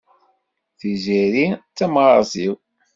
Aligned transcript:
Tiziri 0.79 1.47
d 1.53 1.59
tamɣart-iw. 1.77 2.55